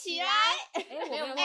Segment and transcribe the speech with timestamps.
[0.00, 0.26] 起来！
[0.74, 1.42] 哎，我没有忘记。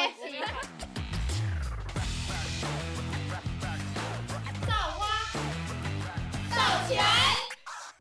[4.67, 5.07] 造花，
[6.51, 7.03] 造起来！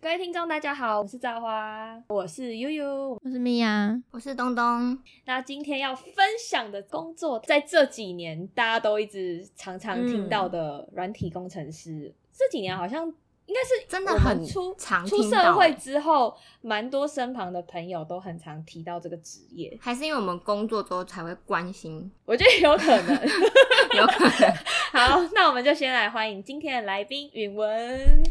[0.03, 3.19] 各位听众，大家好，我是造花，我是悠悠。
[3.25, 5.03] 我是米娅，我是东东。
[5.25, 13.11] 那今天要分享的工作，在这几年大家都一直常常听到的软体工程师，这几年好像
[13.47, 19.77] 应该是真的很出常出社会之后，蛮多身旁的朋友都很常提到这个职业。
[19.81, 23.15] 还是因为我们工作之后才会关心， 我觉得有可能。
[23.95, 24.55] 有可能。
[24.93, 28.23] 好，那我们就先来欢迎今天的来宾允文。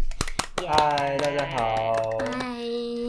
[0.68, 1.94] 嗨，大家好。
[2.20, 2.62] 嗨，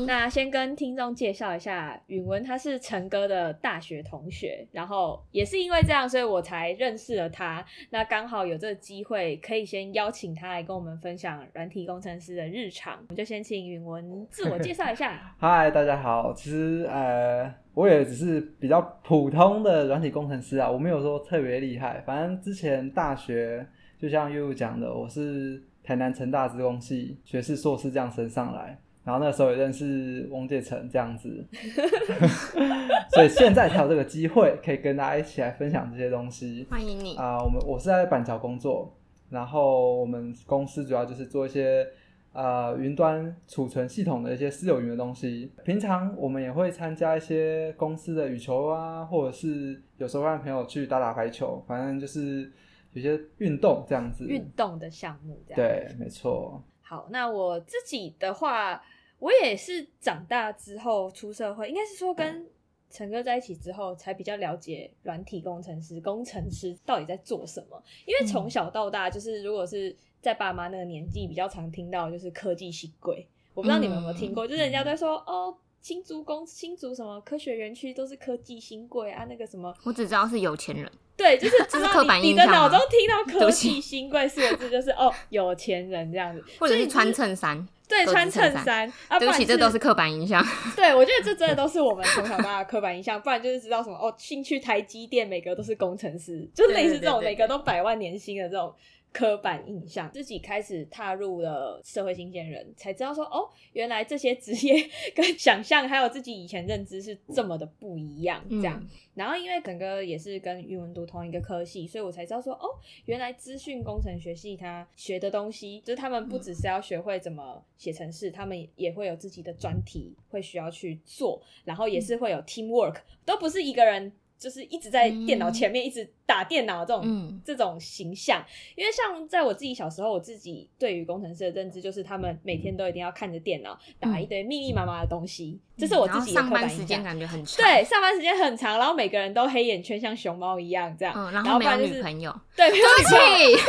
[0.07, 7.65] 那先跟听众介绍一下，允文他是陈哥的大学同学，然后也是因为这样，所以我才认识了他。
[7.91, 12.95] 那刚好有这个机会，可以先邀请他来跟我们分享软体工程师的日常。
[12.95, 15.33] 我们就先请允文自我介绍一下。
[15.39, 16.33] 嗨，大家好。
[16.33, 22.03] 其实呃，我也只是比较普通的软体工程师啊，我没有说特别厉害。
[22.07, 23.67] 反正之前大学
[23.99, 28.79] 就像悠悠讲的，我是台南成大资工系学士、硕士这样升上来。
[29.05, 31.45] 然后那时候也认识翁介成这样子，
[33.13, 36.65] 所以现在才有这个机会可以跟大家一起来分享这些东西。
[36.71, 37.17] 欢迎你。
[37.17, 38.97] 啊、我们我是在板桥工作，
[39.29, 41.85] 然后我们公司主要就是做一些
[42.33, 45.51] 呃云端储存系统的一些私有云的东西。
[45.65, 52.49] 平常我们也会参加一些公司的羽球啊，或者是有时候让朋友去打打排球，反正就是
[52.93, 54.27] 有些运动这样子。
[54.27, 55.57] 运动的项目这样。
[55.57, 56.63] 对，没错。
[56.81, 58.83] 好，那我自己的话，
[59.19, 62.47] 我也是长大之后出社会，应该是说跟
[62.91, 67.83] 陈哥在一起之后，才比较了解软体工程师、工程师到底在做什么。
[68.07, 73.27] 因为从小到大，就是如果是在爸妈那个年纪，比较常听到就是科技新贵。
[73.55, 75.57] 我不知道你们有没有听过，就是人家在说哦。
[75.83, 87.67] 新竹工新竹什么科学园区都是科技新贵啊，那个什么我只知道是有钱人，对，就是 知道刻板你你的脑中听到 科技新贵四个字，就是哦 有钱人这样子，或者是穿衬衫。
[87.89, 88.91] 对，穿衬衫。
[89.09, 90.43] 啊，对不起，然这都是刻板印象。
[90.75, 98.75] 对，我觉得这真的都是我们从小到大的刻板印象，不然就是知道什么哦，兴趣台积电每个都是工程师，就类似这种每个都百万年薪的这种
[99.13, 100.11] 刻板印象。
[100.13, 108.81] 自己开始踏入了社会新鲜人，才知道说哦，原来这些职业 跟想象还有自己以前认知是这么的不一样，这样。
[108.81, 112.65] 嗯然后因为整个也是跟语文读同一个科系，所以我才知道说，哦，
[113.05, 124.11] 原来资讯工程学系他学的东西，就是他们不只是要学会怎么写程式，他们也会有自己的专题会需要去做，然后也是会有 teamwork，都不是一个人。
[124.43, 128.45] 就是一直在电脑前面一直打电脑这种、嗯这种形象，
[128.75, 137.03] 因为像在我自己小时候，我自己对于工程师的认知就是他们每天都一定要看着电脑打一堆密密麻麻的东西，这是我自己刻板印象班时间。
[137.05, 137.65] 感觉很长。
[137.65, 143.63] 对，上班时间很长，然后每个人都黑眼圈像熊猫一样这样，嗯，然然后没有女朋友，对，没有女朋友气。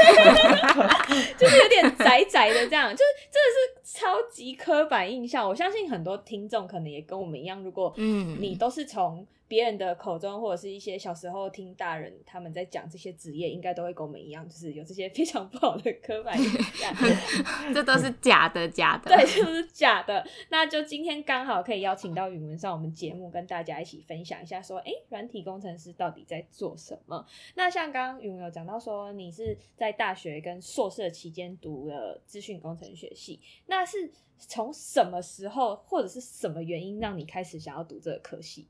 [1.38, 3.48] 就是有点宅宅的这样，就是真的
[3.84, 5.48] 是超级刻板印象。
[5.48, 16.94] 我相信很多听众可能也跟我们一样，如果嗯你都是从别人的口中，或者是一些小时候听大人他们在讲这些职业，应该都会跟我们一样，就是有这些非常不好的刻板印象。
[17.74, 19.16] 这都是假的， 假的。
[19.16, 20.26] 对，就是假的。
[20.50, 27.26] 那就今天刚好可以邀请到允文上我们节目，跟大家一起分享一下，说，哎，软体工程师到底在做什么？
[27.56, 38.68] 那像刚刚允文有讲到说，你是在大学跟硕士期间读了资讯工程学系，那是从什么时候或者是什么原因让你开始想要读这个科系？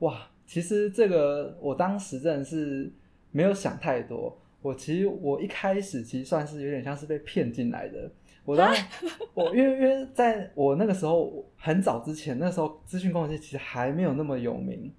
[0.00, 2.92] 哇，其实这个我当时真的是
[3.30, 4.36] 没有想太多。
[4.60, 8.10] 我其实我一开始其实算是有点像是被骗进来的。
[8.44, 8.74] 我当
[9.34, 14.90] 我因为因为在我那个时候很早之前，那时候资讯工程师其实还没有那么有名。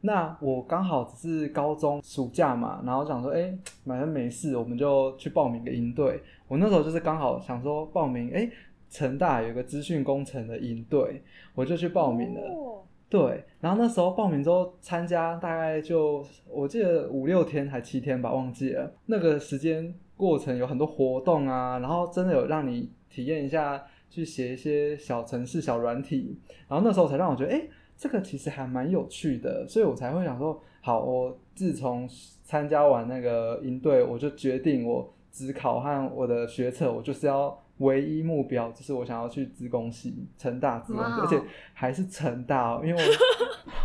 [0.00, 6.20] 那我刚好只是高中暑假嘛，然后想说，哎、反正没事，我们就去报名个营队。
[6.48, 8.50] 我那时候就是刚好想说报名，哎、
[8.90, 11.22] 成大有个资讯工程的营队，
[11.54, 12.40] 我就去报名了。
[12.40, 18.90] 哦对，然后那时候报名之后参加，大概就我记得五六天还七天吧，忘记了。
[19.04, 26.40] 那个时间过程有很多活动啊，然后真的有让你体验一下，去写一些小程式、小软体。
[26.66, 27.60] 然后那时候才让我觉得，哎，
[27.98, 32.08] 这个其实还蛮有趣的，所以我才会想说，好，我自从
[32.42, 37.61] 参加完那个营队，我就决定我只考和我的学测，我就是要。
[37.82, 41.42] 唯一目标就是我想要去资工系，成大资工系，而且
[41.72, 43.02] 还是成大、哦，因为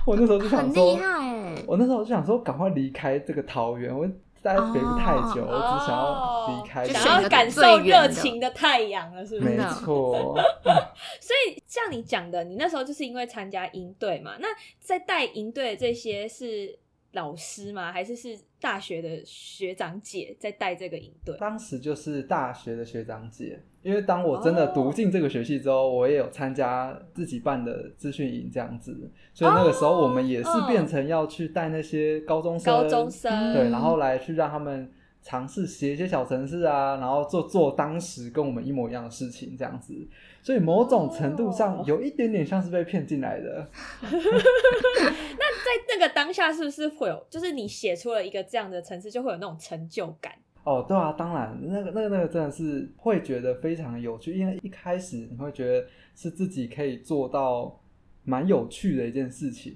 [0.06, 1.64] 我我那时候就想说很厉，害哎。
[1.68, 4.08] 我那时候就想说赶快离开这个桃园，我
[4.42, 6.86] 待在北部太久，哦我只想要离开。
[6.86, 9.52] 想要感受热情的太阳了，是不是？
[9.52, 10.38] 没错，
[11.20, 14.34] 所以像你讲的，你那时候就是因为参加营队嘛。
[14.40, 14.48] 那
[14.80, 16.78] 在带营队的这些是
[17.18, 17.92] 老师吗？
[17.92, 21.36] 还是是大学的学长姐在带这个营队？
[21.40, 34.92] 当时就是大学的学长姐，因为当我真的读进这个学系之后，我也有参加自己办的资讯营这样子，所以那个时候我们也是变成要去带那些高中生，高中生对，然后来去让他们
[35.24, 40.08] 尝试写一些小程式啊，然后做做当时跟我们一模一样的事情这样子，
[40.48, 43.70] 所以某种程度上有一点点像是被骗进来的。
[44.00, 50.32] 那在那个当下，是不是会有，就是你写出了一个这样的城市，就会有那种成就感？
[50.64, 55.86] 哦，对啊，当然，那个、那个、那个真的是会觉得非常有趣，因为一开始你会觉得
[56.16, 57.82] 是自己可以做到
[58.24, 59.76] 蛮有趣的一件事情，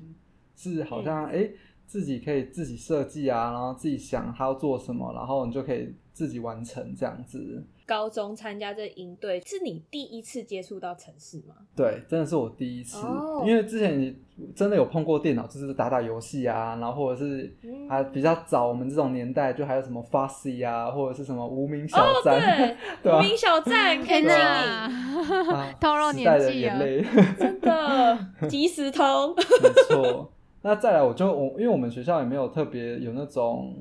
[0.56, 1.54] 是好像哎、诶
[1.86, 7.62] 自己可以自己设计啊，然后自己想他要做什么，然后你就可以自己完成这样子。
[7.92, 11.54] 高中参加这营队，是你第一次接触到城市吗？
[11.76, 14.18] 对，真的是我第一次，哦因为之前你
[14.56, 27.06] 真的有碰过电脑，就是打打游戏啊，然后或者是嗯还比较早，我们这种年代就还有什么 Fussy 啊，或者是什么无名小哦，站，对， 无名小站可以天经哪营，啊透露年纪了眼泪。
[27.38, 28.18] 真的
[28.48, 29.36] 即时通。
[29.36, 33.76] 没错，那再来，我就我因为我们学校也没有特别有那种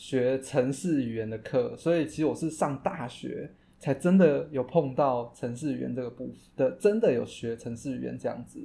[0.00, 8.58] 学城市语言的课，所以其实我是上大学才真的有碰到城市语言这个部分的，真的有学城市语言这样子。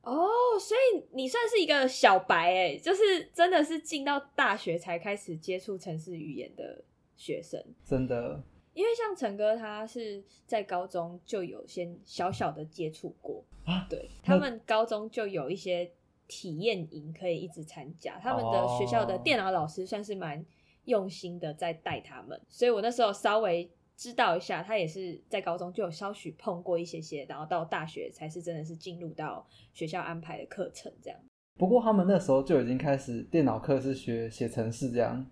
[0.00, 0.26] 哦，
[0.58, 6.82] 所以你算是一个小白哎，就是真的是进到大学才开始接触城市语言的
[7.14, 7.62] 学生。
[7.84, 8.42] 真的，
[8.72, 15.92] 因为像陈哥他是在高中就有先小小的接触过啊对他们高中就有一些
[16.28, 20.44] 体验营可以一直参加，他们的学校的哦电脑老师算是蛮
[20.84, 31.18] 用心的在带他们，所以我那时候稍微知道一下，他也是在高中就有稍许碰过一些些，然后到大学才是真的是进入到学校安排的课程这样。
[31.56, 35.26] 不过他们那时候就已经开始电脑课是学写程式这样。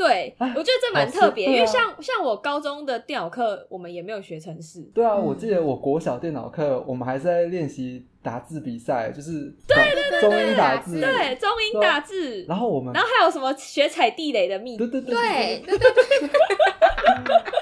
[0.00, 5.26] 对，啊我觉得这蛮特别，因为像像我高中的电脑课，我们也没有学程式，对啊，嗯。
[5.26, 15.00] 我记得我国小电脑课，我们还是在练习打字比赛，就是对对对中英打字，对，中英打字，然后我们然后还有什么学踩地雷的秘密对对。
[15.02, 16.30] 对，对，对对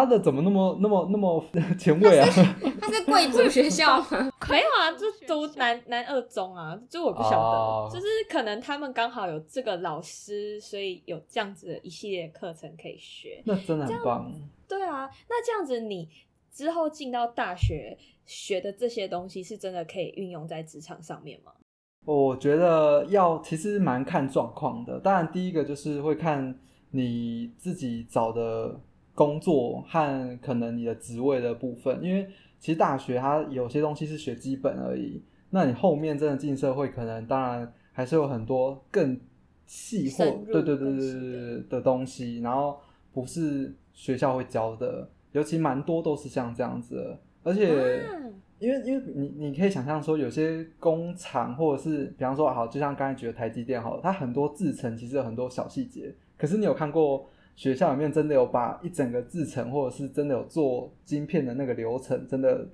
[0.00, 1.44] 他的怎么那么那么那么
[1.78, 2.26] 前卫啊？
[2.80, 4.30] 他是贵族学校吗？
[4.48, 13.42] 没有啊，就读南南二中啊，就我不晓得，哦就是可能他们刚好有这个老师，所以有这样子的一系列课程可以学。
[13.44, 14.32] 那真的很棒。
[14.68, 16.08] 对啊，那这样子你
[16.52, 21.52] 之后进到大学学的这些东西，是真的可以运用在职场上面吗？
[22.04, 24.98] 我觉得要其实蛮看状况的。
[25.00, 26.58] 当然，第一个就是会看
[26.90, 28.80] 你自己找的
[29.18, 32.24] 工作和可能你的职位的部分，因为
[32.60, 35.20] 其实大学它有些东西是学基本而已，
[35.50, 39.18] 那你后面真的进社会，可能当然还是有很多更
[39.66, 42.78] 细或对对对对对对的东西，然后
[43.12, 48.06] 不是学校会教的，尤其蛮多都是像这样子的，而且。
[48.06, 48.30] 啊
[48.60, 56.12] 因为因为你你可以想象说，有些工厂或者是比方说好，就像刚才举的台积电好了，它很多制成其实有很多小细节。
[56.36, 57.24] 可是你有看过
[57.58, 62.64] 学校里面真的有把一整个制程，或者是真的有做晶片的那个流程，真的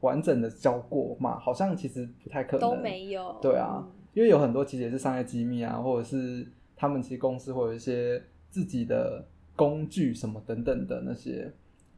[0.00, 1.38] 完整的教过吗？
[1.38, 3.38] 好像其实不太可能，都没有。
[3.40, 9.24] 对啊嗯，因为有很多其实也是商业机密啊，或者是他们其实公司会有一些自己的
[9.54, 11.48] 工具什么等等的那些。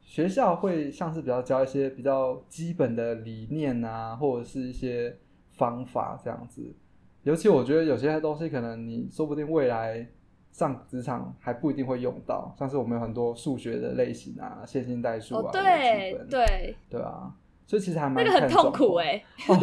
[0.02, 5.16] 学校会像是比较教一些比较基本的理念啊，或者是一些
[5.52, 6.75] 方法这样子。
[7.23, 10.07] 尤其我觉得有些东西可能你说不定未来
[10.54, 17.28] 上职场还不一定会用到，像是我们有很多数学的类型啊，线性代数啊，对对，对啊，
[17.66, 19.58] 所以其实还蛮那个很痛苦况哎、哦，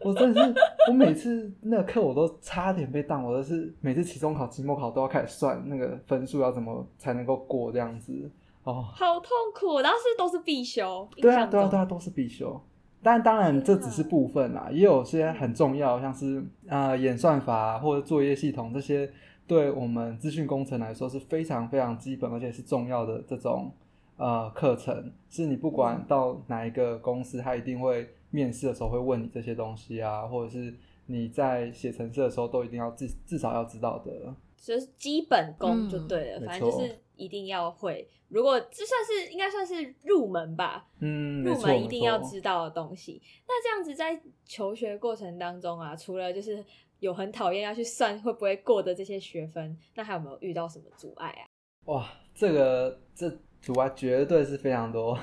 [0.00, 0.54] 我真的是，
[0.88, 8.30] 我每次那个课我都差点被当，我都是每次期中考、期末考都要开始算那个分数要怎么才能够过这样子。
[8.64, 12.58] 哦，好痛苦，然后是都是必修，对啊，对啊，中对啊，都是必修。
[13.02, 19.10] 但当然这只是部分啦，也有些很重要，像是呃演算法、啊、或者作业系统这些，
[19.50, 23.72] 对我们资讯工程来说是非常非常基本而且是重要的这种
[24.16, 30.72] 呃课程，是你不管到哪一个公司，他一定会面试的时候会问你这些东西啊，或者是
[31.06, 34.32] 你在写程式的时候都一定要至至少要知道的。
[34.56, 38.08] 就是基本功就嗯对了，没反正就是一定要会。
[38.28, 42.18] 如果这算是应该算是入门吧，嗯，入错门一定要。
[42.20, 43.20] 知道的东西。
[43.48, 46.64] 那这样子在求学过程当中啊，除了就是
[47.00, 51.42] 有很讨厌要去算会不会过的这些学分，那还有没有遇到什么阻碍啊？
[51.86, 53.28] 哇，这个这
[53.60, 55.18] 阻碍绝对是非常多。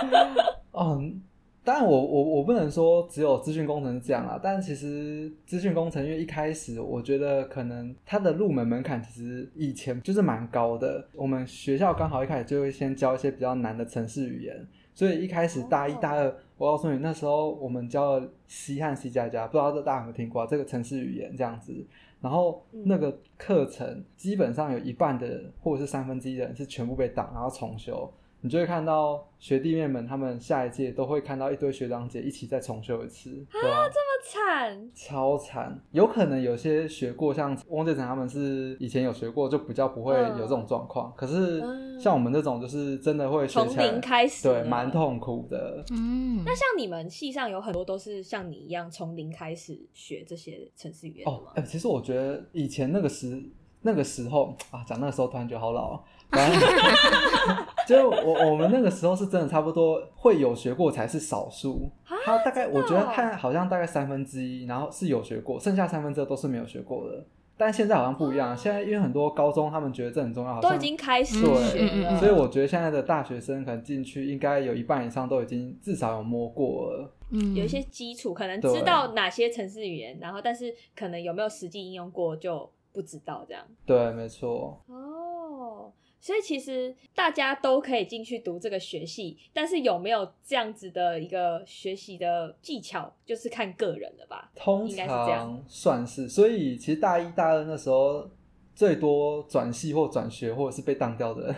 [0.70, 1.02] 哦，
[1.68, 11.06] 当然我，我我不能说只有资讯工程是这样啊，但其实资讯工程因为一开始我觉得可能它的入门门槛其实以前就是蛮高的。
[11.12, 21.86] 我们学校刚好一开始就会先教一些比较难的城市语言，所以一开始大一、大二，我告诉你那时候我们教了 C 和 C 加加，不知道这大家有没有听过、啊、这个城市语言这样子。
[22.22, 28.10] 然后那个课程基本上有一半的人或者是三分之一的人是全部被挡，然后重修。
[28.40, 35.80] 你就会看到学弟妹们，他们下一届都会看到一堆学长姐一起再重修一次，对啊，这么惨，超惨。
[35.92, 41.12] 有可能有些学过，像汪建成他们是以前有学过，就比较不会有这种状况。
[41.16, 41.60] 可是
[42.00, 44.88] 像我们这种，就是真的会学从起来零开始，对，蛮。
[44.88, 45.84] 痛苦的。
[45.92, 51.28] 嗯，那像你们系上有很多都是像你一样从零开始学这些程式语言，？
[51.28, 53.40] 哦哎、其实我觉得以前那个时
[53.82, 56.00] 那个时候啊，讲那个时候突然觉得好老啊。
[56.30, 56.60] 反正
[57.96, 61.90] 就我我们那个时候是真的差不多会有学过才是少数，
[62.24, 67.24] 他大概我觉得哦他好像大概三分之一，然后是有学过，剩下三分之二都是没有学过的。
[67.56, 77.12] 但现在好像不一样，现在因为很多高中他们觉得这很重要，好像都已经开始学所以我觉得现在的大学生可能进去应该有一半以上都已经至少有摸过了。
[77.30, 83.62] 嗯有一些基础，可能知道哪些城市语言，然后但是可能有没有实际应用过就不知道这样。
[83.84, 84.80] 对，没错。
[84.86, 85.07] 哦，
[86.20, 94.50] 所以其实大家都可以进去读这个学系，但是有没有这样子的一个学习的技巧，就是看个人了吧。
[94.54, 98.28] 通应该是这样常算是，所以其实大一、大二那时候
[98.78, 101.56] 最多转系或转学或者是被当掉的人，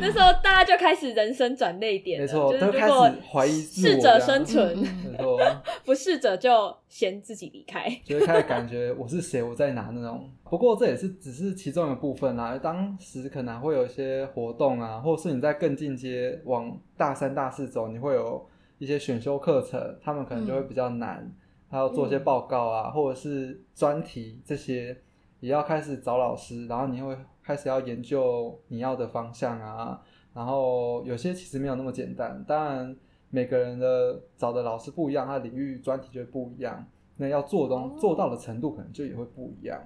[0.00, 2.92] 那时候大家就开始人生转泪点，没错，就是都开始
[3.28, 5.40] 怀疑自我适者生存，嗯没错，
[5.84, 7.90] 不适者就先自己离开。
[8.04, 10.30] 就会开始感觉我是谁，我在哪那种。
[10.48, 12.56] 不过这也是只是其中一部分啦。
[12.56, 18.46] 当时可能会有一些活动啊，或者是你在更进阶往大三、大四走，你会有
[18.78, 21.28] 一些选修课程，他们可能就会比较难，
[21.76, 24.96] 还要做一些报告啊，或者是专题这些，
[25.40, 30.00] 也要开始找老师，然后你会开始要研究你要的方向啊。
[30.32, 32.96] 然后有些其实没有那么简单，当然
[33.28, 36.82] 每个人的找的老师不一样，他领域专题就不一样。
[37.18, 39.78] 那要做东、哦做到的程度可能就也会不一样。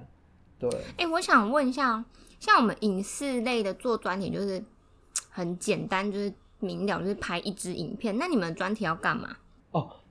[0.61, 2.05] 对，哎、我想问一下，
[2.39, 4.63] 像我们影视类的做专题，就是
[5.29, 8.17] 很简单，就是明了，就是拍一支影片。
[8.17, 9.37] 那你们专题要干嘛？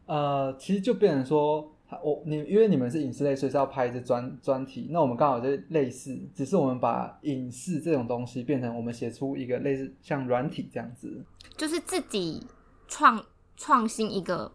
[0.09, 1.71] 哦，呃，其实就变成说，
[2.03, 4.89] 我你因为你们是影视类，所以是要拍一支专专题。
[4.91, 11.23] 那我们刚好就类似，只是我们把影视这种东西变成我们写出一个类似像软体这样子。
[11.55, 12.45] 就是自己
[12.87, 13.23] 创
[13.55, 14.51] 创新一个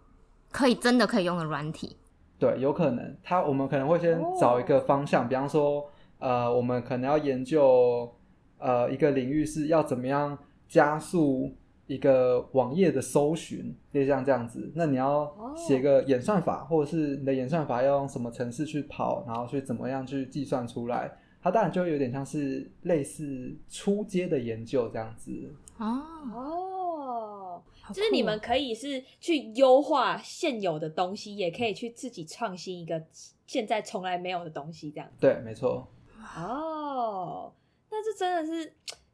[0.51, 1.97] 可以真的可以用的软体。
[2.39, 8.13] 对，有可能，他我们可能会先找一个方向，比方说，呃，我们可能要研究，
[8.59, 10.37] 呃，一个领域是要怎么样
[10.69, 11.53] 加速
[11.87, 14.73] 一个网页的搜寻，类似像这样子。
[14.75, 21.19] 那你要写个演算法，或者是你的演算法要用什么程式去跑，然后去怎么样去计算出来。
[21.43, 25.55] 它当然就会有点像是类似初阶的研究这样子。
[25.77, 27.63] 哦，哦，
[27.93, 33.03] 就是你们可以是去优化现有的东西，也可以去自己创新一个
[33.47, 35.07] 现在从来没有的东西，这样。
[35.21, 35.87] 对，没错。
[36.35, 37.53] 哦，
[37.91, 38.73] 那这真的是，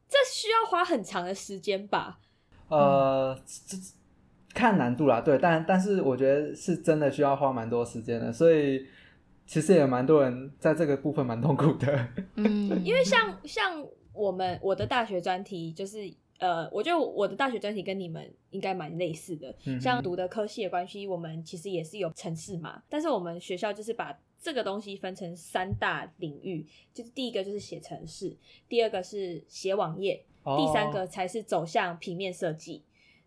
[0.09, 2.21] 这需要花很长的时间吧？
[2.71, 3.83] 呃，这这
[4.55, 8.87] 看难度啦，对，但但是我觉得是真的需要花蛮多时间的，所以
[9.47, 12.09] 其实也蛮多人在这个部分蛮痛苦的。
[12.37, 16.13] 嗯， 因为像像我们我的大学专题就是。
[16.41, 28.35] 呃，我觉得我的大学专题跟你们应该蛮类似的，嗯像读的科系的关系，我们其实也是有城市嘛，但是我们学校就是把这个东西分成三大领域，就是第一个就是写城市，
[28.71, 32.83] 第二个是写网页，第三哦个才是走向平面设计。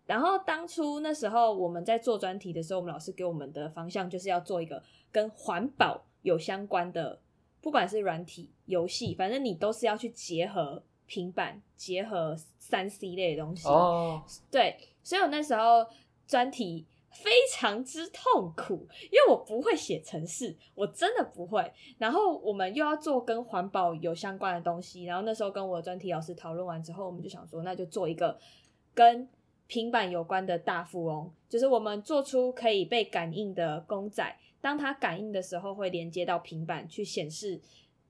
[0.06, 7.18] 然后当初那时候我们在做专题的时候，我们老师给我们的方向就是要做一个跟环保有相关的，
[7.62, 13.66] 不管是软体、游戏，反正你都是要去结合平板、结合三 C 类的东西。
[13.66, 15.86] 哦，对，所以我那时候
[16.26, 21.72] 专题非常之痛苦，因为我不会写程式，我真的不会。
[21.98, 28.38] 然后我们又要做跟环保有相关的东西，然后那时候跟我的专题老师讨论完之后，我们就想说，那就做一个
[28.92, 29.28] 跟
[29.66, 37.60] 平板有关的大富翁，就是我们做出可以被感应的公仔，当它感应的时候会连接到平板去显示。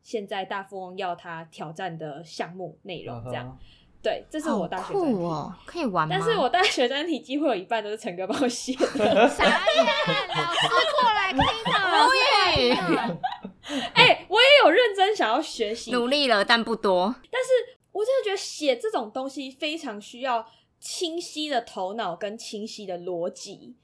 [0.02, 3.58] 现在大富翁要它挑战的项目内容，这样、
[4.04, 5.14] 对，这是我大学专题。
[5.14, 6.14] 哦，可以玩吗？
[6.14, 8.86] 但是我大学专题几乎有一半都是陈哥帮我写的。
[9.30, 9.84] 傻眼，
[10.28, 10.68] 老师
[11.00, 11.38] 过来听
[11.72, 13.18] 了，无语。
[13.94, 17.14] 哎、我也有认真想要学习，努力了，但不多。
[17.30, 20.46] 但是我真的觉得写这种东西非常需要
[20.78, 23.74] 清晰的头脑跟清晰的逻辑，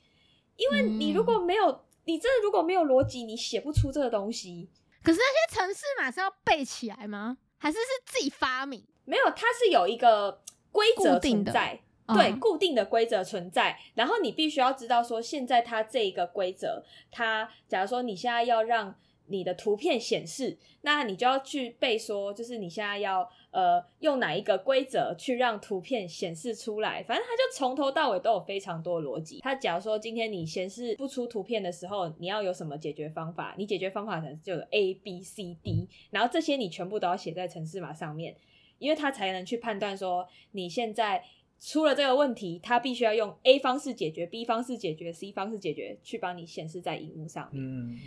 [0.56, 4.68] 因为你如果没有，你真的如果没有逻辑，你写不出这个东西。
[5.02, 7.38] 可是那些城市码是要背起来吗？
[7.56, 8.84] 还是是自己发明？
[9.10, 10.40] 没有，它是有一个
[10.70, 11.80] 规则存在，
[12.14, 13.76] 对，嗯固定的规则存在。
[13.96, 18.94] 然后你必须要知道说，现在它这一个规则，它假如说你现在要让
[19.26, 27.02] 你的图片显示，那你就要去背说，就是你现在要呃用哪一个规则去让图片显示出来。
[27.02, 29.40] 反正它就从头到尾都有非常多的逻辑。
[29.40, 33.56] 它假如说今天你显示不出图片的时候，你要有什么解决方法？
[33.58, 38.36] 你解决方法可能就有 A、B、C、D，然后这些你全部都要写在程式码上面。
[38.80, 41.22] 因为他才能去判断说你现在
[41.60, 47.62] 出了这个问题，他必须要用 A 方式解决，B 方式解决，C 方式解决，去帮你显示在荧幕上面。
[47.62, 47.98] 嗯，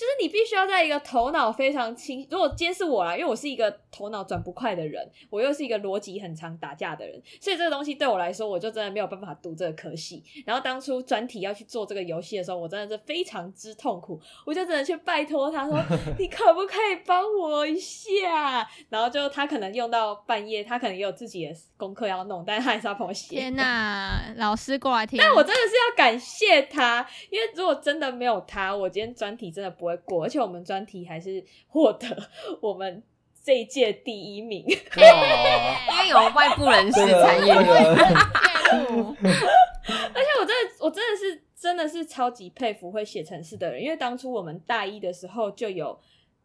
[0.00, 10.24] 就是你必须要在一个头脑非常清，如果今天是我啦，因为我是一个头脑转不快的人，我又是一个逻辑很常打架的人，所以这个东西对我来说，我就真的没有办法读这个科系。
[10.46, 15.78] 然后当初专题要去做这个游戏的时候，我真的是非常之痛苦，我就真的去拜托他说：
[16.18, 23.36] “你可不可以帮我一下？”然后就他可能用到半夜，他可能也有自己的功课要弄，但是他还是要帮我写。
[23.36, 25.18] 天哪， 老师过来听。
[25.18, 32.06] 但我真的是要感谢他，因为如果真的没有他，我今天专题真的不会过，而且我们专题还是获得
[32.60, 33.02] 我们
[33.42, 34.64] 这一届第一名。
[34.68, 37.50] 因为有外部人士参与，
[38.70, 45.98] 而且我真的，我真的是真的是超级佩服会写程式的人，因为当初我们大一的时候就有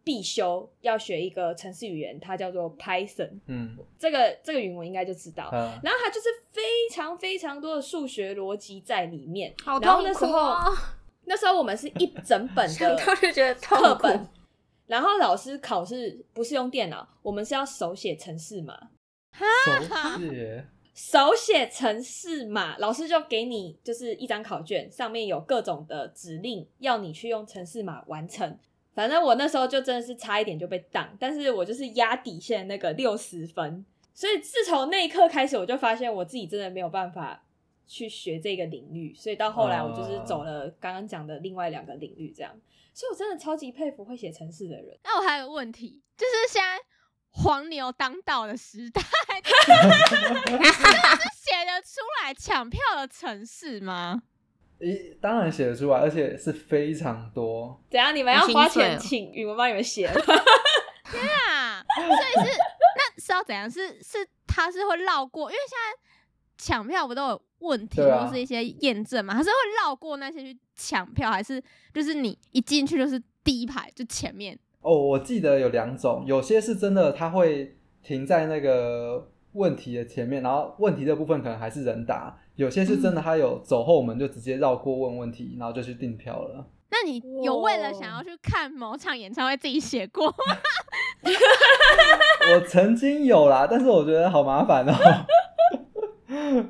[0.04, 3.40] 必修要学一个程式语言，它叫做 Python。
[3.48, 5.46] 嗯，这个这个语文应该就知道。
[5.46, 6.62] 啊然后它就是非
[6.92, 9.54] 常非常多的数学逻辑在里面。
[9.64, 10.78] 好然后痛苦那时候哦，
[11.26, 14.30] 那时候我们是一整本的 到就觉得痛苦课本。，
[14.88, 18.78] 然后老师考试不是用电脑，我们是要手写程式码，
[19.66, 28.58] 手写，手写程式码，老师就给你就是一张考卷，上面有各种的指令，要你去用程式码完成。
[28.94, 37.44] 反正我那时候就真的是差一点就被挡，但是我就是压底线那个六十分，所以自从那一刻开始，我就发现我自己真的没有办法
[37.88, 42.52] 去学这个领域，所以到后来我就是走了刚刚讲的另外两个领域，这样。
[42.94, 44.98] 所以我真的超级佩服会写程式的人。
[45.04, 46.80] 那我还有个问题，就是现在
[47.30, 49.08] 黄牛当道的时代，是
[51.36, 54.24] 写得出来抢票的城市吗？
[54.80, 57.82] 一当然写得出来，而且是非常多。
[57.90, 58.16] 怎样？
[58.16, 60.08] 你们要花钱请语文帮你们写
[61.12, 61.22] 天？
[61.50, 63.70] 啊，所以是那是要怎样？
[63.70, 65.98] 是是他是会绕过，因为现在
[66.58, 69.34] 抢票不都有问题，对啊或是一些验证嘛？
[69.34, 71.62] 他是会绕过那些去抢票，还是
[71.94, 74.58] 就是你一进去就是第一排就前面？
[74.82, 86.68] 哦，我记得有两种，有些是真的，他会停在那个问题的前面，然后问题的部分可能还是人答；有些是真的，他有走后门就直接绕过问问题，然后就去订票了。
[86.92, 90.58] 那你有为了想要去看某场演唱会自己写过吗？
[92.54, 94.94] 我曾经有啦，但是我觉得好麻烦哦，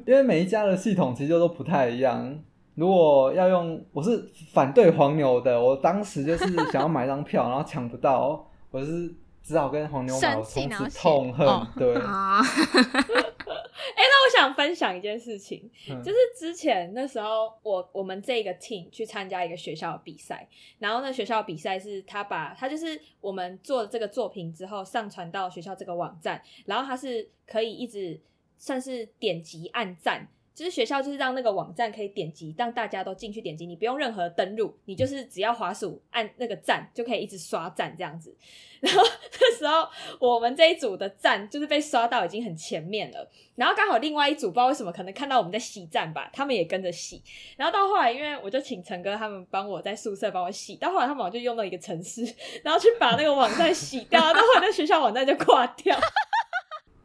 [0.06, 2.40] 因为每一家的系统其实都不太一样。
[2.76, 11.48] 如果要用，我是反对黄牛的，我当时就是想要买张票，然后抢不到，我是只好跟黄牛买，我从生气然后写此痛恨。
[11.48, 20.46] 哦对，啊， 哎、那我想分享一件事情，嗯就是之前那时候我我们这个 team 去参加一个学校的比赛，
[20.80, 28.20] 然后那学校比赛是他把他就是我们做了这个作品之后上传到学校这个网站，然后他是可以一直
[28.58, 30.28] 算是点击按赞。
[30.54, 38.34] 就是学校就是让那个网站可以点击，让大家都进去点击，你不用任何登录，你就是只要滑鼠按那个赞就可以一直刷赞这样子。
[38.80, 39.86] 然后那时候
[40.18, 47.22] 我们这一组的赞就是被刷到已经很前面了，然后刚好另外一组不知道为什么可能看到我们在洗赞吧，他们也跟着洗。
[47.58, 52.24] 然后到后来，因为我就请陈哥他们帮我在宿舍帮我洗，到后来他们好像就用了一个程式，
[52.64, 56.00] 然后去把那个网站洗掉，到后来那学校网站就挂掉。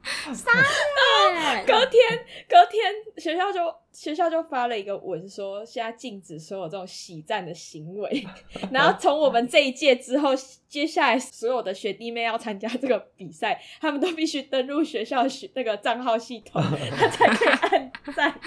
[1.67, 2.01] 隔天，
[2.49, 3.61] 隔天学校就
[3.93, 8.27] 学校就发了一个文说，现在禁止所有这种洗赞的行为。
[8.71, 10.31] 然后从我们这一届之后，
[10.69, 16.63] 接下来所有的学弟妹要参加这个比赛，他们都必须登录学校学那个账号系统，
[16.97, 18.41] 他才可以按赞。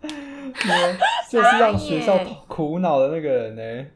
[1.30, 3.86] 就是让学校苦恼的那个人呢。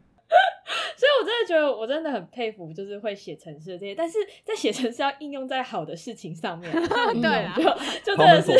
[1.20, 6.70] 我真的觉得我真的很佩服，就是会写程式的这些，但是在写程式要应用在好的事情上面，
[7.20, 7.62] 对啊就
[8.04, 8.58] 就真旁的是。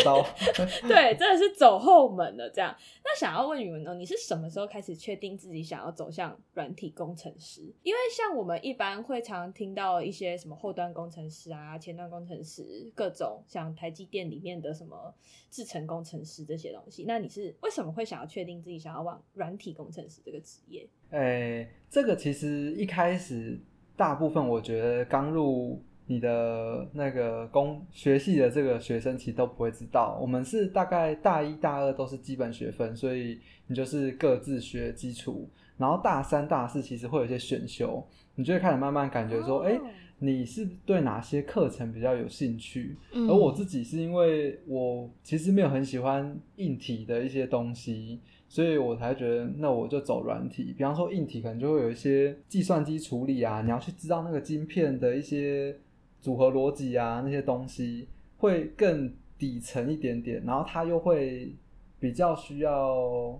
[0.87, 2.49] 对，真的是走后门了。
[2.49, 7.61] 这样，那想要问宇文哦，你是什么时候开始确定自己想要走向软体工程师？
[7.83, 15.13] 因为像我们一般会常听到一些什么后端工程师啊、前端工程师，各种像台积电里面的什么
[15.49, 17.05] 制程工程师这些东西。
[17.07, 20.87] 那你是为什么会想要确定自己想要往软体工程师这个职业？
[21.11, 23.59] 诶、这个其实一开始
[23.95, 38.03] 大部分我觉得刚入你的那个工学系的这个学生其实都不会知道，我们是大概大一大二都是基本学分，所以你就是各自学基础，然后大三大四其实会有一些选修，
[38.35, 39.81] 你就会开始慢慢感觉说，哎、哦
[40.21, 42.97] 你是对哪些课程比较有兴趣？
[43.13, 48.19] 嗯而我自己是因为我其实没有很喜欢硬体的一些东西，
[48.49, 50.73] 所以我才觉得那我就走软体。
[50.75, 55.77] 比方说硬体可能就会有一些计算机处理啊，你要去知道那个晶片的一些
[56.19, 58.07] 组合逻辑啊，那些东西
[58.37, 61.53] 会更底层一点点，然后它又会
[61.99, 63.39] 比较需要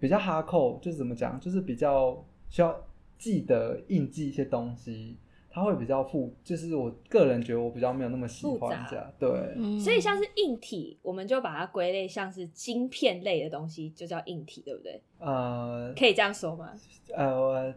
[0.00, 2.74] 比较哈扣，就是怎么讲，就是比较需要
[3.18, 5.16] 记得印记一些东西。
[5.56, 15.00] 它会比较复，就是我个人觉得我比较没有那么喜复杂欢这样，对，嗯所以像是硬体，我们就把它归类像是晶片类的东西，就叫硬体，对不对？
[15.18, 16.74] 呃可以这样说吗？
[17.14, 17.74] 呃，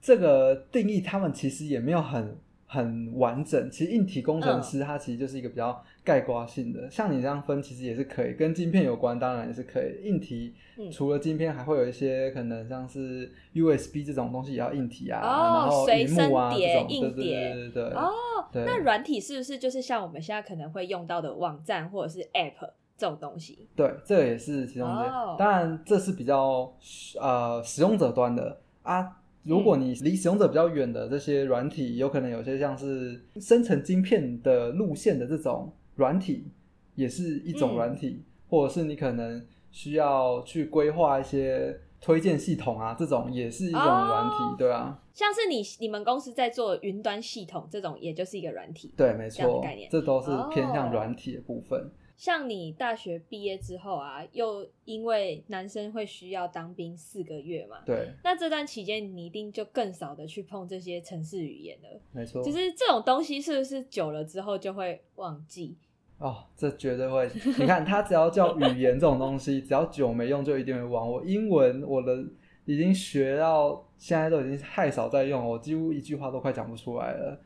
[0.00, 3.68] 这个定义他们其实也没有很很完整。
[3.72, 10.08] 其实硬体工程师他其实就是一个比较概括性的，像你这样分其实也是可以，跟晶片有关当然也是可以。
[10.08, 18.12] 硬体嗯除了晶片，还会有一些可能像是 USB 这种东西也要硬体啊，哦然后随身碟这种，硬对对碟对对对，哦，
[18.52, 23.66] 那软体是不是就是像我们现在可能会用到的网站或者是 App 这种东西？
[23.74, 25.06] 对，这也是其中之一。
[25.08, 26.72] 哦当然，这是比较
[27.20, 29.18] 呃使用者端的啊。
[29.42, 36.46] 如果你离使用者比较远的这些软体，有可能有些像是生成晶片的路线的这种软体，
[36.94, 48.92] 也是一种嗯软体，或者是你可能需要去规划一些推荐系统啊，这种也是一种软体，哦对啊，像是你你们公司在做云端系统这种，也就是一个软体。
[48.96, 51.90] 对，没错概念，这都是偏哦向软体的部分。
[52.16, 62.00] 像你大学毕业之后啊，又因为男生会需要当兵四个月嘛，对，那这段期间你一定就更少的去碰这些城市语言了。
[62.12, 62.42] 没错。
[62.42, 65.76] 就是这种东西是不是久了之后就会忘记？
[66.18, 67.30] 哦，这绝对会。
[67.58, 71.10] 你看，他只要叫语言这种东西，只要久没用，就一定会忘。
[71.10, 72.24] 我英文我的
[72.64, 77.38] 已经学到现在都已经太少在用，我几乎一句话都快讲不出来了。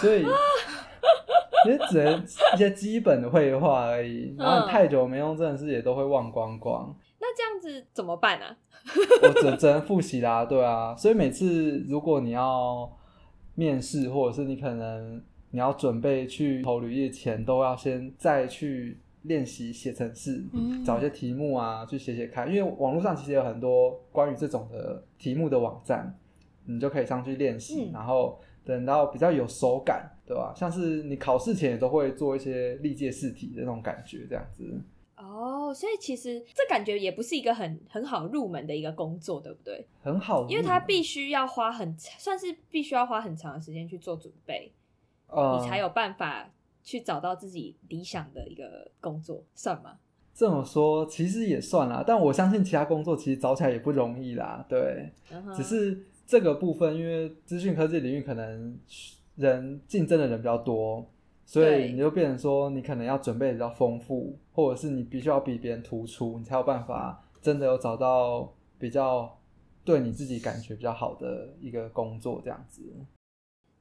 [0.00, 0.24] 所以
[1.66, 4.34] 也只能一些基本的绘画而已。
[4.38, 6.96] 然后你太久没用，真的是也都会忘光光。
[7.20, 8.56] 那这样子怎么办啊？
[9.22, 10.96] 我只只能复习啦，对啊。
[10.96, 12.90] 所以每次如果你要
[13.54, 22.48] 面试，或者是你可能你要准备去投履历前，都要先再去练习写程式，嗯找一些题目啊去写写看。
[22.48, 26.14] 因为网络上其实有很多关于这种的题目的网站，
[26.66, 30.52] 你就可以上去练习，嗯然后等到比较有手感，对吧？
[30.54, 34.80] 像是你考试前也都会做一些历届试题的那种感觉，这样子。
[35.16, 39.84] 哦，所以其实这感觉也不是一个很很好入门的一个工作，对不对？
[40.00, 44.70] 很好，因为它必须要花很算是必须要花很长的时间去做准备，
[45.28, 46.50] 呃你才有办法
[46.82, 49.98] 去找到自己理想的一个工作，算吗？
[50.34, 54.64] 这么说其实也算啦，但我相信其他工作其实找起来也不容易啦。
[54.68, 55.12] 对，
[55.52, 58.78] 只是这个部分，因为资讯科技领域可能
[59.34, 61.04] 人竞争的人比较多，
[61.44, 69.36] 所以你就变成说你可能要准备得比较丰富，或者是你必须要比别人突出，你才有办法真的有找到比较
[69.84, 72.82] 对你自己感觉比较好的一个工作这样子。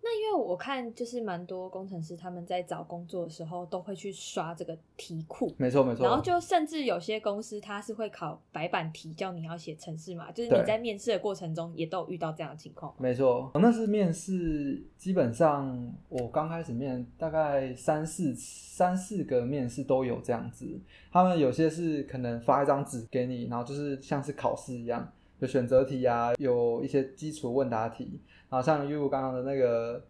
[0.10, 12.98] 那因为我看就是蛮多工程师他们在找工作的时候都会去刷这个题库，没错没错，然后就甚至有些公司它是会考白板题，叫你要写程式嘛，就是你在面试的过程中也都有遇到这样的情况吗。
[13.00, 20.80] 没错，那是面试，基本上我刚开始面大概三四三四个面试都有这样子。
[21.12, 28.20] 他们有些是可能发一张纸给你，然后就是像是考试一样，有选择题啊，有一些基础问答题，
[28.50, 30.04] 然后像 U 刚刚的那个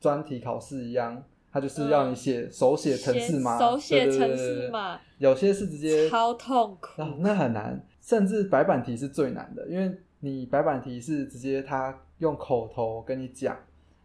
[0.00, 7.02] 专题考试一样，它就是要你写、手写程式码，手写程式码，有些是直接超痛苦。
[7.02, 13.56] 啊，那很难，甚至白板题是最难的，因为你白板题是直接他用口头跟你讲，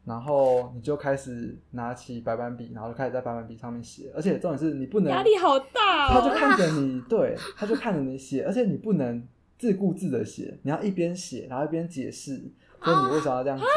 [0.03, 6.33] 然后你就开始拿起白板笔，然后就开始在白板笔上面写，而且重点是你不能，压力好大哦他就哦！
[6.35, 9.25] 看着 你，对，他就看着你写，而且你不能
[9.57, 12.35] 自顾自的写，你要一边写，然后一边解释，
[12.83, 13.67] 说你为什么要这样讲？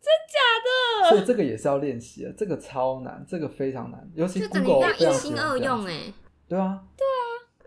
[0.00, 1.10] 真假的？
[1.10, 6.12] 所以这个也是要练习的，这个超难，这个非常难，尤其就整 Google 个非常要一心二喜欢这样子用哎，
[6.48, 6.82] 对啊，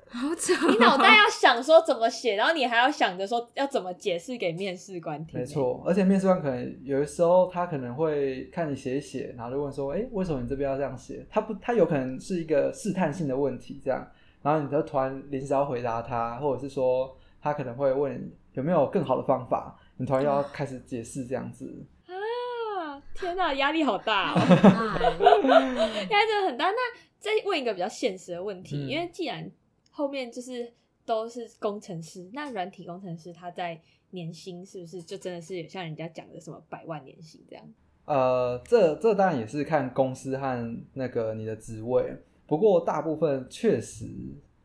[0.10, 0.70] 好扯哦。
[0.70, 5.40] 你脑袋要想说怎么写，然后你还要想着说要怎么解释给面试官听。
[5.40, 11.26] 没，错，而且面试官可能有的时候他可能会看你写一写，然后就问说，哎、为什么你这边要这样写？
[11.30, 14.08] 他不，他有可能是一个试探性的问题，这样，
[14.42, 21.86] 然后你就突然临时要回答他，或者是说他可能会问你有没有更好的方法，你突然要开始解释这样子。
[22.06, 23.02] 啊！
[23.14, 26.66] 天哪，压力好大哦，哎 压力真的很大。
[26.72, 26.78] 那
[27.20, 29.50] 再问一个比较现实的问题，嗯因为既然
[29.92, 30.72] 后面就是
[31.06, 33.80] 都是工程师，那软体工程师他在
[34.12, 37.66] 年薪是不是就真的是有像人家讲的什么百万年薪这样？
[38.06, 42.16] 呃，这这当然也是看公司和那个你的职位，
[42.48, 44.08] 不过大部分确实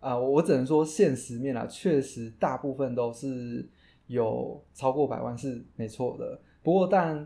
[0.00, 3.64] 啊、我只能说现实面啊，确实大部分都是
[4.08, 6.40] 有超过百万是没错的。
[6.60, 7.24] 不过但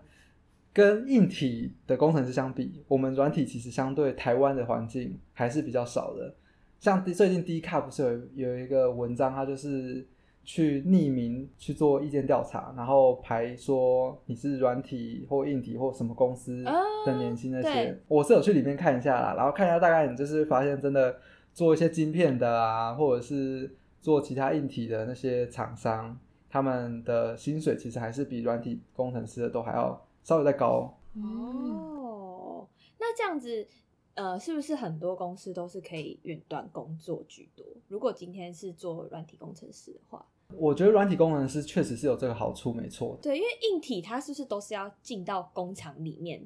[0.75, 6.35] 跟硬体的工程师相比，我们软体其实相对台湾的环境还是比较少的。
[6.79, 10.07] 像最近 D Cup 是有有一个文章，它就是
[10.47, 16.73] 去匿名去做意见调查，然后排说你是软体或硬体或什么公司哦
[17.05, 21.15] 的年薪那些，对我是有去里面看一下啦，然后看一下大概你就是发现真的
[21.53, 26.17] 做一些晶片的啊，或者是做其他硬体的那些厂商，
[26.49, 30.97] 他们的薪水其实还是比软体工程师的都还要稍微再高。
[31.15, 32.69] 嗯，哦，
[33.01, 33.67] 那这样子，
[34.15, 37.67] 呃，是不是很多公司都是可以远端工作居多？
[37.89, 46.41] 如果今天是做软体工程师的话，我觉得软体工程师确实是有这个好处，没错，对，因为硬体它是不是都是要进到工厂里面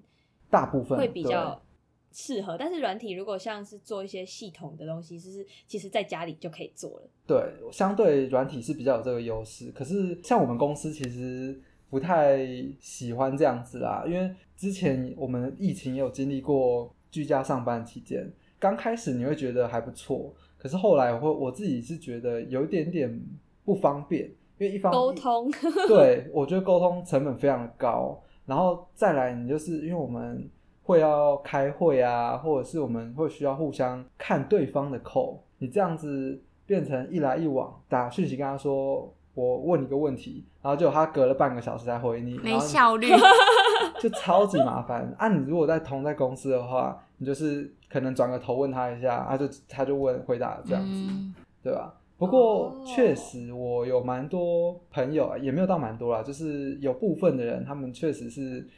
[0.49, 1.63] 大部分会比对较
[2.11, 2.57] 适合？
[2.59, 7.09] 但是软体如果像是做一些系统的东西，就是其实在家里就可以做了。
[7.27, 9.71] 对，相对软体是比较有这个优势。
[9.73, 12.45] 可是像我们公司其实不太
[12.81, 23.21] 喜欢这样子啦，因为之前我们疫情也有经历过居家上班期间，刚开始你会觉得还不错，可是后来我会我自己是觉得有一点点
[23.73, 24.25] 不方便，
[24.59, 25.49] 因为一方沟通，
[25.87, 30.49] 对，我觉得沟通成本非常的高，然后再来你就是因为我们
[30.83, 39.13] 会要开会啊，或者是我们会需要互相看对方的扣，你这样子变成一来一往打讯息跟他说。
[39.33, 43.07] 我问你个问题，然后结果他隔了半个小时才回你，没效率。
[44.01, 45.15] 就超级麻烦。
[45.17, 50.91] 啊，你如果在同在公司的话，你就是可能转个头问他一下，他就他就问回答这样子。
[51.09, 51.95] 嗯对吧？
[52.21, 58.69] 不过哦确实，我有蛮多朋友啊，也没有到蛮多啦，就是有部分的人，他们确实是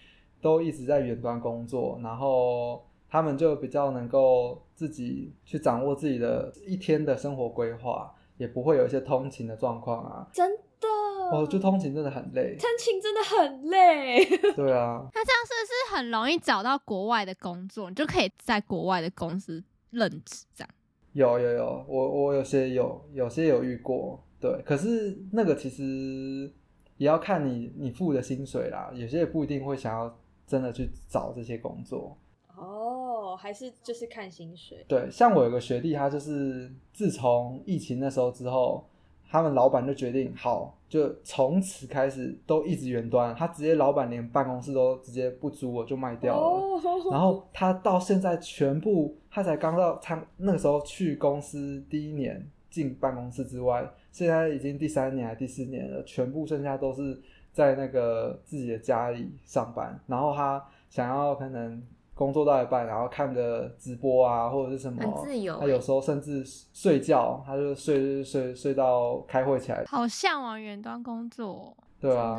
[0.40, 10.28] 都一直在远端工作，然后他们就比较能够自己去掌握自己的一天的生活规划，也不会有一些通勤的状况啊。
[10.32, 10.88] 真的，
[11.32, 14.24] 哦，就通勤真的很累，通勤真的很累。
[14.54, 17.88] 对啊，那这样是不是很容易找到国外的工作？
[17.90, 20.70] 你就可以在国外的公司任职，这样。
[21.12, 26.50] 有有有，我我有些有有些有遇过，对，可是那个其实
[26.96, 32.16] 也要看你你付的薪水啦，有些也不一定会想要真的去找这些工作。
[32.56, 34.84] 哦，还是就是看薪水。
[34.88, 38.86] 对，像我有个学弟，他就是自从疫情那时候之后，
[39.32, 46.58] 他们老板就决定好，就从此开始都一直远端，他直接老板连办公室都直接不租了，就卖掉了。
[46.58, 57.18] 哦，然后他到现在全部，他才刚到他那个时候去公司第一年进办公室之外，现在已经第三年还第四年了，全部剩下都是
[57.54, 59.98] 在那个自己的家里上班。
[60.06, 61.82] 然后他想要可能
[62.14, 72.38] 工作到一半，然后看个直播啊，或者是什么，很自由他有时候甚至睡觉，他就睡睡睡睡到开会起来，好向往远端工作哦，对啊。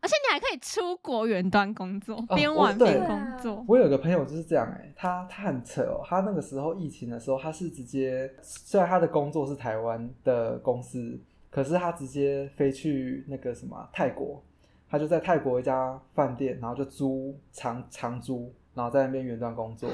[0.00, 3.64] 而且你还可以出国远端工作，哦边玩边工作。
[3.66, 11.18] 我有个朋友就是这样哎、他他很扯哦，他那个时候疫情的时候，他是直接虽然他的工作是台湾的公司，
[11.50, 14.42] 可是他直接飞去那个什么啊泰国，
[14.90, 19.88] 他就在泰国一家饭店，然后就租长长租，然后在那边远端工作。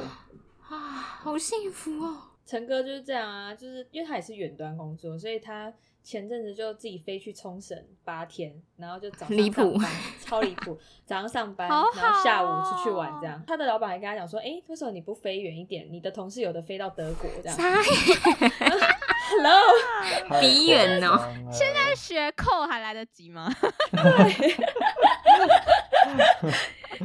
[0.68, 0.74] 啊，
[1.22, 2.16] 好幸福哦！
[2.46, 9.90] 陈哥就是这样啊，就是因为他也是远端工作，所以他前阵子就自己飞去冲绳八天，然后就早上离谱上班，
[10.20, 13.42] 超离谱，早上上班，好然后下午出去玩这样。
[13.46, 15.86] 他的老板还跟他讲说，哎、为什么你不飞远一点？
[15.90, 17.56] 你的同事有的飞到德国这样。
[19.30, 19.60] Hello，
[20.28, 21.16] 太鼻远哦
[21.52, 23.48] 现在学扣还来得及吗？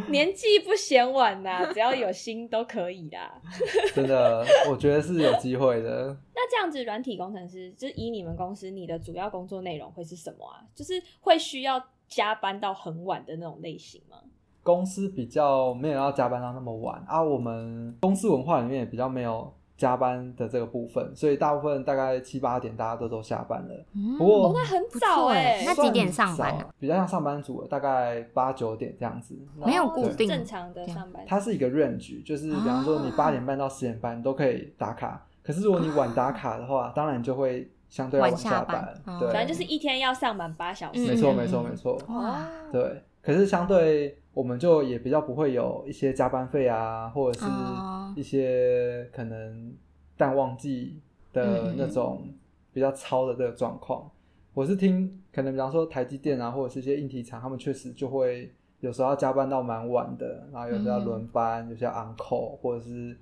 [0.09, 3.41] 年纪不嫌晚呐， 只要有心都可以啦。
[3.95, 6.15] 真的，我觉得是有机会的。
[6.33, 10.61] 那这样子，软体工程师就是以你们公司，你的主要工作内容会是什么啊？
[10.75, 14.17] 就是会需要加班到很晚的那种类型吗？
[14.63, 23.85] 公司比较没有要加班到那么晚啊，我们公司文化里面也比较没有加班的这个部分，所以大部分大概七八点大家都都下班了。
[23.93, 29.37] 嗯不过哦，那很早错哎、那几点上班呢比较像上班族了，大概八九点这样子。
[29.65, 31.23] 没有固定正常的上班。
[31.27, 40.99] 它是一个 range，就是比方说你啊八点半到十点半都可以打卡，可是如果你晚打卡的话，当然就会相对要晚晚下班对，反正就是一天要上满八小时。
[40.99, 42.01] 嗯没错，嗯没错，嗯没错。
[42.09, 48.13] 哇，对，可是相对我们就也比较不会有一些加班费啊，或者是哦。
[48.17, 49.73] 一些可能
[50.17, 50.99] 淡旺季
[51.33, 52.27] 的那种
[52.71, 54.11] 比较超的这个状况。
[54.53, 63.17] 我是听可能比方说台积电啊，或者是一些硬体厂，他们确实就会有时候要加班到蛮晚的，然后有时候要轮班，有些要 on call，或者是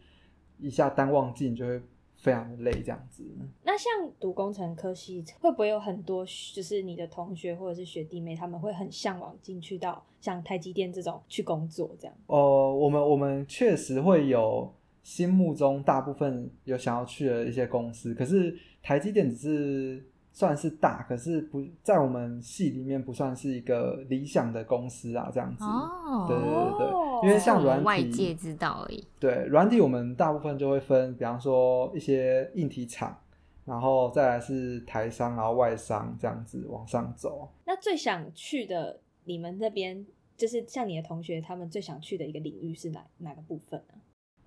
[0.60, 1.80] 一下淡旺季，你就会
[2.24, 3.22] 非常的累这样子。
[3.64, 12.16] 那像读工程科系，会不会有很多就是你的同学或者是学弟妹，他们会很向往进去到像台积电这种去工作这样？
[12.28, 25.64] 哦，我们我们确实会有心目中大部分有想要去的一些公司，可是台积电只是算是大，可是不在我们系里面不算是一个理想的公司啊，这样子。
[25.64, 29.02] 哦，对对对对哦因为像软体外界知道而已。
[29.20, 33.16] 对软体，我们大部分就会分，比方说一些硬体厂，
[33.64, 37.48] 然后再来是台商，然后外商这样子往上走。
[37.66, 43.94] 那最想去的，你们那边就是像你的同学，他们最想去的一个领域是哪哪个部分呢？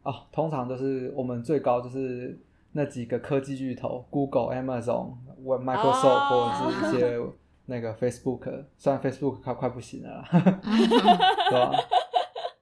[0.03, 2.39] 哦，通常都是我们最高就是
[2.77, 7.19] 那几个科技巨头，Google、Amazon、Microsoft、哦或者是一些
[7.65, 10.29] 那个 Facebook，虽然 Facebook 快快不行了啦，
[11.49, 11.73] 对吧？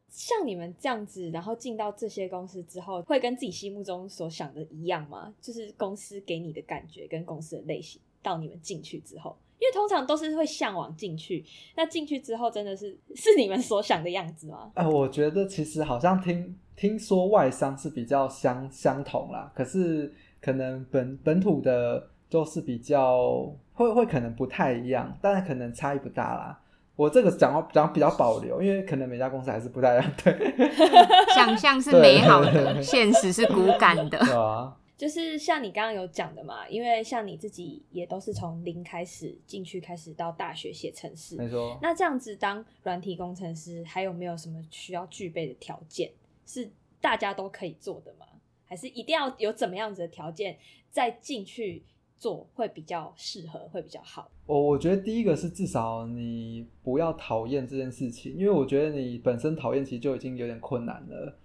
[0.09, 5.35] 像你们这样子，然后进到这些公司之后，会跟自己心目中所想的一样吗？
[5.41, 11.45] 就是公司给你的感觉跟公司的类型，到你们进去之后，因为通常都是会向往进去，
[11.77, 14.71] 那进去之后真的是是你们所想的样子吗？
[14.75, 26.61] 哎、我觉得其实好像听听说外商是比较相相同啦，可是可能本本土的都是比较会会可能不太一样，但是可能差异不大啦。
[26.97, 30.55] 我这个讲话讲比较保留，因为可能每家公司还是不太一样，对
[31.35, 34.19] 想象是美好的，现实是骨感的。
[34.19, 41.77] 对啊，就是像你刚刚有讲的嘛，因为像你自己也都是从零开始进去，开始到大学写程式，没错。
[41.83, 46.09] 那这样子当软体工程师，还有没有什么需要具备的条件
[46.47, 48.27] 是大家都可以做的吗？
[48.67, 50.57] 还是一定要有怎么样子的条件
[50.91, 51.85] 再进去
[52.19, 54.31] 做会比较适合，会比较好？
[54.47, 61.39] 我我觉得第一个是至少你不要讨厌这件事情，因为我觉得你本身讨厌其实就已经有点困难了。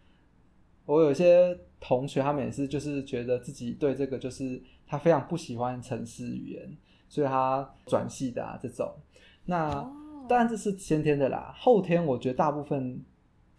[0.85, 8.91] 我有些同学他们也是，就是觉得自己对这个就是他非常不喜欢城市语言，所以他转系的啊这种。
[9.45, 9.95] 那哦
[10.27, 13.03] 当然这是先天的啦，后天我觉得大部分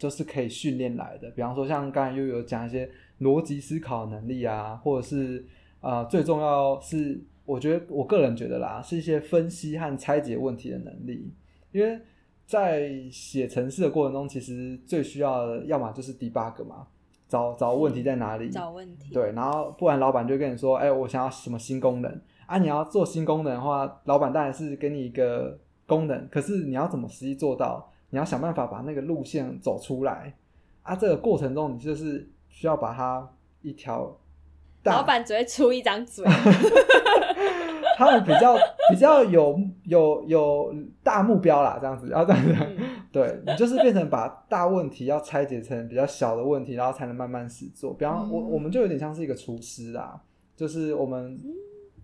[0.01, 1.31] 就是可以训练来的。
[1.33, 5.45] 比方说像刚才又有讲一些逻辑思考能力啊，或者是
[5.83, 11.31] 呃最重要是，我觉得我个人觉得啦，是一些分析和拆解问题的能力。
[11.71, 12.01] 因为
[12.47, 16.87] 在写程式的过程中，其实最需要的要么就是 debug 嘛，
[17.29, 22.57] 找找问题在哪里，找问题，对，然后不然老板就跟你说，哎、我想要什么新功能啊？
[22.57, 27.90] 你要做新功能的话，老板当然是给你一个功能，可是你要怎么实际做到？
[28.11, 30.35] 你要想办法把那个路线走出来
[30.83, 30.95] 啊！
[30.95, 33.29] 这个过程中，你就是需要把它
[33.63, 34.17] 一条
[34.83, 36.25] 大老板只会出一张嘴，
[37.97, 38.57] 他们比较
[38.91, 42.79] 比较有有有大目标啦，这样子，然后这样子，嗯
[43.13, 47.93] 对你就是变成把大问题要拆解成比较小的问题，然后才能慢慢实做。
[47.93, 50.21] 比方我我们就有点像是一个厨师啦，
[50.57, 51.39] 就是我们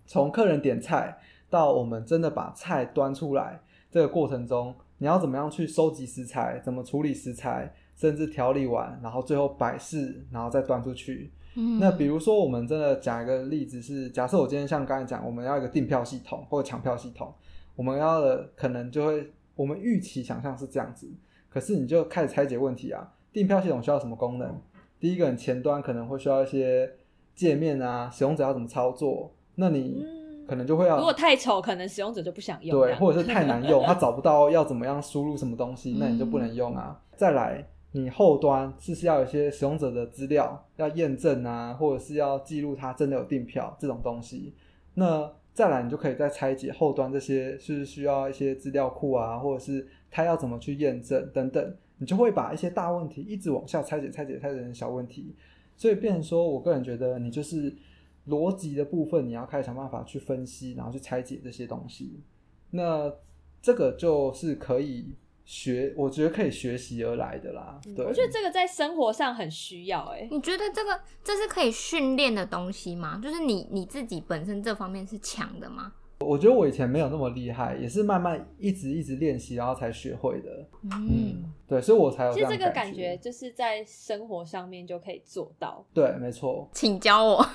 [0.05, 1.17] 从客人点菜
[1.49, 11.31] 到我们真的把菜端出来这个过程中，你要怎么样去收集食材，怎么处理食材，甚至调理完，然后最后摆饰，然后再端出去。
[11.55, 17.33] 嗯那比如说，我们真的讲一个例子是，假设我今天像刚才讲，我们要一个订票系统或者抢票系统，
[17.75, 21.09] 我们要的可能就会，我们预期想象是这样子，
[21.49, 23.11] 可是你就开始拆解问题啊。
[23.33, 24.55] 订票系统需要什么功能？
[24.99, 26.91] 第一个，你前端可能会需要一些
[27.35, 30.16] 界面啊，使用者要怎么操作，那你嗯
[30.47, 32.79] 可能就会要如果太丑，可能使用者就不想用。
[32.79, 36.99] 对，或者是太难用， 他找不到要怎么样输入什么东西，那你就不能用啊。
[37.15, 44.53] 再来，你后端是不是要有一些使用者的资料要验证啊，或者是要记录他真的有订票这种东西？
[44.93, 55.35] 那再来，你就可以再拆解后端这些是需要一些资料库啊，或者是他要怎么去验证等等，你就会把一些大问题一直往下拆解、拆解、拆解成小问题。
[55.75, 57.75] 所以变成说，我个人觉得你就是
[58.27, 62.21] 逻辑的部分，你要开始想办法去分析，然后去拆解这些东西。
[62.71, 63.11] 那
[63.61, 65.15] 这个就是可以
[65.45, 67.79] 学，我觉得可以学习而来的啦。
[67.95, 73.19] 对，我觉得这个在生活上很需要、哎，你觉得这个这是可以训练的东西吗？
[73.23, 75.93] 就是你你自己本身这方面是强的吗？
[76.19, 80.67] 我觉得我以前没有那么厉害，也是慢慢一直一直练习，然后才学会的。
[80.83, 85.85] 嗯，对，所以我才有其实这个感觉就是在生活上面就可以做到。
[85.93, 86.67] 对，没错。
[86.73, 87.45] 请教我。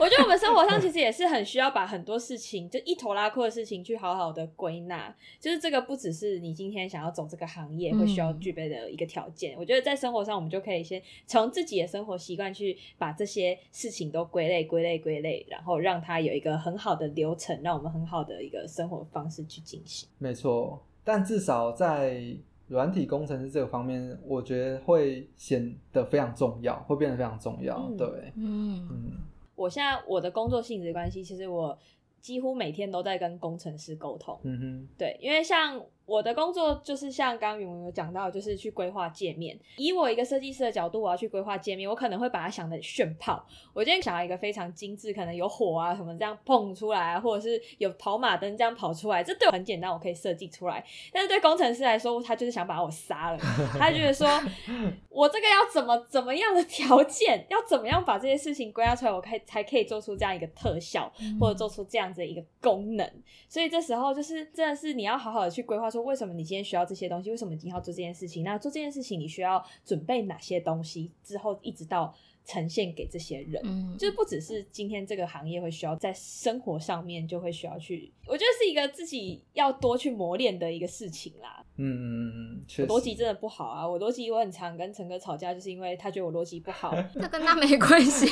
[0.00, 5.14] 我觉得我们生活上其实也是很需要把很多事情，就一头拉裤的事情去好好的归纳。
[5.40, 9.56] 就是这个不只是你今天想要走这个行业会需要具备的一个条件。
[9.58, 20.08] 我觉得在生活上，我们就可以先从自己的生活习惯去把这些事情都归类、归类、归类，然后让它有一个很好的流程，让我们很好的一个生活方式去进行。
[20.18, 22.24] 没错，但至少在
[22.68, 27.76] 软体工程师这个方面，我觉得会显得非常重要，会变得非常重要。
[27.76, 29.12] 嗯对，嗯嗯，
[29.54, 31.78] 我现在我的工作性质关系，其实我
[32.20, 34.38] 几乎每天都在跟工程师沟通。
[34.42, 39.58] 嗯哼，对，因为像我的工作就是像刚刚云文有讲到，就是去规划界面。
[39.76, 43.44] 以我一个设计师的角度，我要去规划界面，我可能会把它想的炫炮。
[43.72, 50.84] 我今天想要一个非常精致，可能有火啊什么这样碰出来啊，或者是有跑马灯这样跑出来，这对我很简单，我可以设计出来。
[51.12, 53.38] 但是对工程师来说，他就是想把我杀了，
[53.78, 54.28] 他觉得说
[55.08, 63.10] 我这个要怎么怎么样的条件，要怎么样把这些事情归纳出来，我可以才可以做出这样一个特效，或者做出这样子的一个功能。
[63.48, 68.42] 所以这时候就是真的是你要好好的去规划，说为什么你今天需要这些东西，为什么你要做这件事情？
[68.42, 71.12] 那做这件事情你需要准备哪些东西？
[71.22, 72.12] 之后一直到
[72.44, 73.60] 呈现给这些人。
[73.64, 81.64] 嗯，就是不只是今天这个行业会需要，在生活上面就会需要去，我觉得是一个自己要多去磨练的一个事情啦。
[81.76, 82.92] 嗯嗯嗯嗯，确实。
[82.92, 86.94] 我逻辑真的不好啊，我逻辑我很常跟陈哥吵架，就是因为他觉得我逻辑不好。
[87.14, 88.26] 这跟他没关系。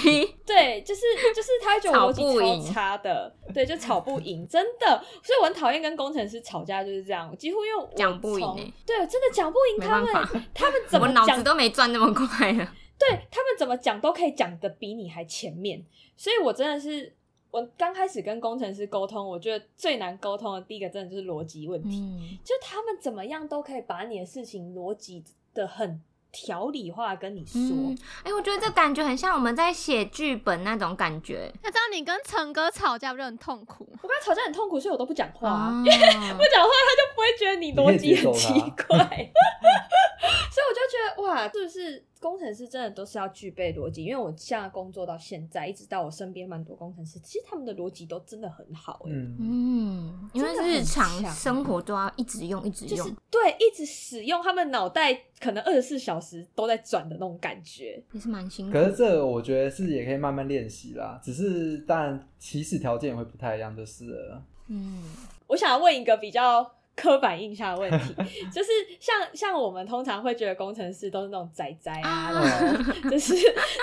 [0.46, 1.00] 对，就是
[1.34, 5.04] 就是他觉得我逻辑超差的，对，就吵不赢，真的。
[5.22, 10.12] 所以我很讨厌跟工程师吵架，就是这样，几乎因为讲不赢对，真的讲不赢他们，
[10.54, 12.72] 他们怎么脑子都没转那么快了。
[13.08, 15.84] 对他们怎么讲都可以讲的比你还前面，
[16.16, 17.14] 所以我真的是
[17.50, 26.00] 我刚开始跟工程师沟通，我觉得最难沟通的第一个真的就是逻辑问题，嗯，就他们怎么样都可以把你的事情逻辑的很
[26.30, 27.60] 条理化跟你说。
[27.60, 31.52] 嗯，哎、我觉得这感觉很像我们在写剧本那种感觉。
[31.62, 33.86] 那这样你跟陈哥吵架不就很痛苦？
[34.02, 35.68] 我跟他吵架很痛苦，所以我都不讲话、啊。
[35.68, 38.48] 哦 不讲话，他就不会觉得你逻辑很奇
[38.88, 38.96] 怪，
[40.50, 44.04] 所以我就觉得哇，是不是工程师真的都是要具备逻辑？
[44.04, 51.04] 因为我现在工作到现在，一直到我身边蛮多工程师，其实他们的逻辑都真的很好、欸，嗯，嗯，因为日常
[51.34, 52.96] 生活都要一直用，一直用。
[52.96, 58.00] 就是对，一直使用他们脑袋，可能二十四小时都在转的那种感觉。
[58.12, 58.72] 也是蛮辛苦。
[58.72, 64.42] 可是这个我觉得是也可以慢慢练习啦，只是当然起始条件也会不太一样，就是了。
[64.68, 65.02] 嗯，
[65.48, 68.14] 我想要问一个比较刻板印象的问题，
[68.52, 68.70] 就是
[69.00, 72.30] 像像我们通常会觉得工程师都是那种宅宅啊，
[73.10, 73.34] 就是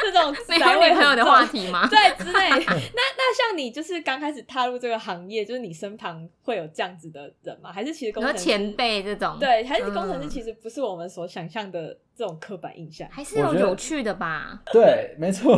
[0.02, 1.88] 这种没宅女朋友的话题吗？
[1.90, 2.50] 对之类。
[2.50, 7.72] 那那像你就是刚开始踏入这个行业，就是你身旁会有这样子的人吗？
[7.74, 13.08] 还是其实工程师前辈这种，对，还是工程师嗯其实不是我们所想象的这种刻板印象？
[13.10, 14.60] 还是有我觉得有趣的吧？
[14.74, 15.58] 对，没错，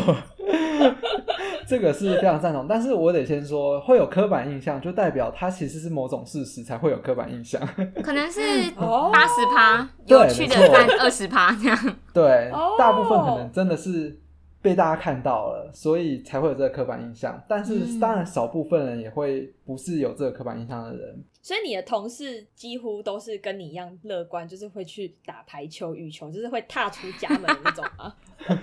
[1.65, 2.67] 这个是非常赞同。
[2.69, 7.59] 但是我得先说，会有刻板印象，就代表它其实是某种事实才会有刻板印象。
[8.03, 8.39] 可能是
[8.77, 11.95] 哦八十趴，有趣的占二十趴这样。
[12.13, 14.20] 对，哦大部分可能真的是
[14.61, 17.41] 被大家看到了，所以才会有这个刻板印象。
[17.47, 21.23] 但是嗯当然，少部分人也会不是有这个刻板印象的人。
[21.41, 28.13] 所以你的同事几乎都是跟你一样乐观，就是会去打排球、羽球，就是会踏出家门那种吗？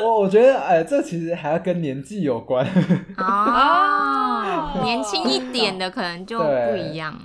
[0.00, 2.64] 我我觉得，哎，这其实还要跟年纪有关。
[3.18, 7.20] 哦，哦年轻一点的可能就不一样。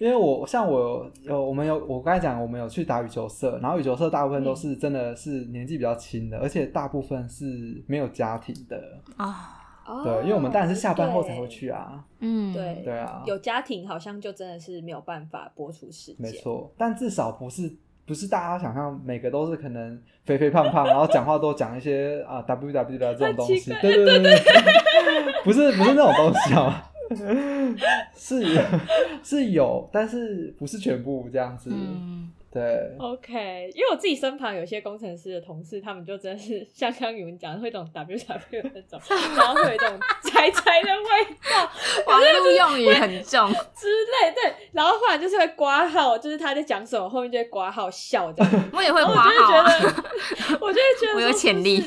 [0.00, 7.44] 因为我像我有我们有我刚才讲我们有去打羽球社，然后羽球社大部分都是真的是年纪比较轻的，而且大部分是
[7.86, 8.80] 没有家庭的。
[9.18, 9.60] 啊，
[10.02, 12.02] 对，因为我们当然是下班后才会去啊。
[12.20, 16.16] 嗯，对对啊，有家庭好像就真的是没有办法播出时间。
[16.18, 17.70] 没错，但至少不是
[18.06, 23.70] 不是大家想象每个都是可能肥肥胖胖，然后讲话都讲一些啊 W W 的这种东西。
[23.82, 26.89] 对对对对，不是不是那种东西啊。
[28.16, 28.62] 是有
[29.22, 31.70] 是有，但是不是全部这样子。
[31.72, 32.62] 嗯，对
[32.98, 39.00] ，OK，因为我自己身旁有些工程师的同事，他们就真的是像刚刚你们讲的，会有种 W W 那种，
[39.36, 39.88] 然后会有一种
[40.24, 41.70] 柴柴的味道
[42.06, 43.50] 网络用语很重。
[43.50, 48.70] 之类，对，然后后来就是会挂号，就是他在讲什么，后面就会挂号笑这样。
[48.72, 49.64] 我也会然后挂号啊。
[49.68, 51.80] 我就会觉得，我就会觉得我有潜力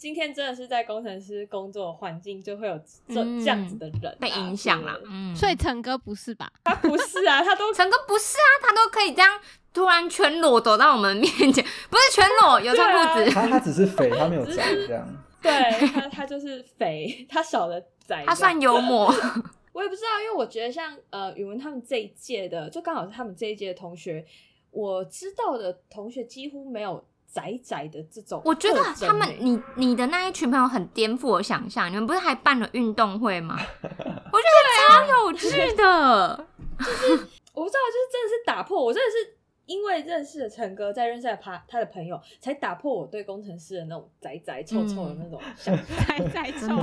[0.00, 2.74] 今天真的是在工程师工作环境就会有
[3.06, 4.98] 这、嗯这样子的人、啊、被影响啦。
[5.04, 6.50] 嗯，所以陈哥不是吧？
[6.64, 9.38] 他不是啊，他都 陈哥不是啊，他都可以这样
[9.74, 15.06] 突然全裸走到我们面前，不是全裸，有穿裤子，他他只是肥，他没有宅这样。
[15.42, 15.52] 对
[15.88, 19.14] 他他就是肥，他少了窄，他算幽默。
[19.74, 24.24] 我也不知道，因为我觉得像呃语文他们这一届的，就刚好是他们这一届的同学，
[24.70, 28.42] 我知道的同学几乎没有仔仔的这种欸。
[28.44, 31.90] 我觉得他们，你你的那一群朋友很颠覆我想象。
[31.90, 33.56] 你们不是还办了运动会吗？
[33.82, 36.46] 我觉得超有趣的。
[36.80, 37.12] 就是
[37.52, 45.86] 我不知道，就是真的是打破我，真的是因为认识了陈哥，再认识了他他的朋友，才打破我对工程师的那种宅宅臭臭的那种想象。
[46.08, 46.74] 在在臭臭。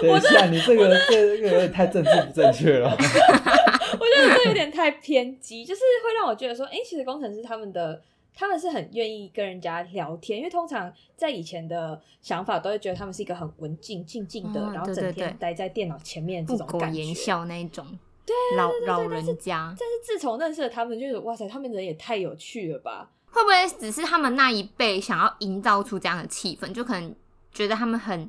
[0.00, 2.90] 等一下，你这个这个有点太政治不正确了。
[2.90, 8.00] 我觉得这有点太偏激，就是会让我觉得说，哎、其实工程师他们的
[8.34, 17.00] 他们是很愿意跟人家聊天，因为通常在以前的想法都会觉得他们是一个很文静、静静的，嗯然后整天待在电脑前面这不苟种感觉。
[17.02, 17.86] 言笑那一种，
[18.24, 23.10] 对老老人家，但是自从认识了他们，就觉得哇塞，他们人也太有趣了吧！
[23.30, 27.14] 会不会只是他们那一辈想要营造出这样的气氛，就可能
[27.52, 28.28] 觉得他们很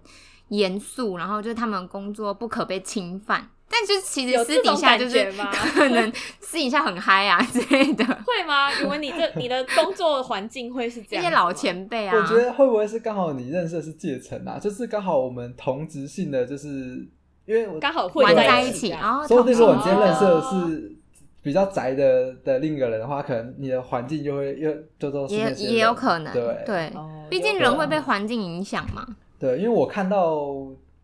[0.50, 5.32] 严肃，然后就是他们工作不可被侵犯，但就是其实私底下就是
[5.74, 8.72] 可能私底下很嗨啊之类的，会吗？
[8.82, 11.24] 因为，你这你的工作环境会是这样？
[11.24, 11.54] 一些老。
[11.54, 14.58] 前辈啊，我觉得会不会是刚好你认识的是介层啊？
[14.60, 17.08] 就是刚好我们同职性的，就是
[17.46, 20.96] 因为我刚好混在一起，然后说不定如果你今天认识的哦是
[21.44, 29.08] 比较宅的的另一个人的话，可能你的环境就会又就都也也有可能，对对，哦毕竟人会被环境影响嘛。
[29.40, 30.48] 对，因为我看到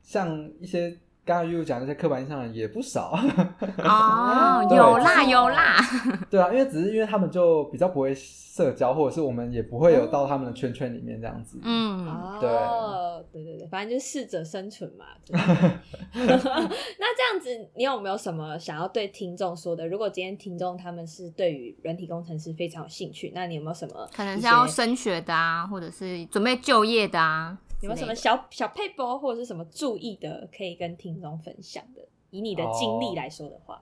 [0.01, 0.97] 像一些
[1.29, 3.11] 刚刚又讲那些刻板印象的也不少
[3.83, 5.75] 哦，对有啦有啦，
[6.27, 11.59] 对啊，因为只是因为他们就比较不会社交，或者是我们也不会有到他们的圈圈里面这样子。
[11.63, 15.05] 嗯，哦，对对对，反正就是适者生存嘛。
[15.31, 19.87] 那这样子，你有没有什么想要对听众说的？
[19.87, 32.01] 如果今天听众他们是对于人体工程师非常有兴趣，那你有没有什么可能是要升学的啊，或者是准备就业的啊，有没有什么小小配博或者是什么注意的，可以跟听众分享的？
[32.31, 33.81] 以你的经历来说的话，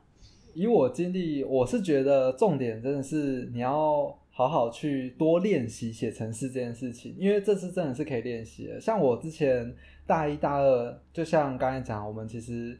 [0.53, 8.79] 以我经历，我是觉得重点真的是你要好好去多练习写程式这件事情，因为这次真的是可以练习的。
[8.79, 9.75] 像我之前
[10.05, 12.79] 大一大二，就像刚才讲，我们其实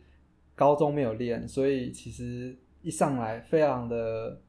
[0.56, 4.40] 高中没有练，所以其实一上来非常的